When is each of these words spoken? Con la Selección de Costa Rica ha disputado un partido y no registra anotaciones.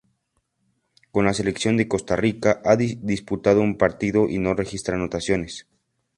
Con 1.11 1.25
la 1.25 1.33
Selección 1.35 1.77
de 1.77 1.87
Costa 1.87 2.15
Rica 2.15 2.59
ha 2.65 2.75
disputado 2.75 3.61
un 3.61 3.77
partido 3.77 4.27
y 4.27 4.39
no 4.39 4.55
registra 4.55 4.95
anotaciones. 4.95 5.67